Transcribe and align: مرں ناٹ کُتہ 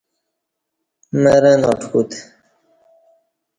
مرں 1.21 1.55
ناٹ 1.63 1.81
کُتہ 1.91 2.19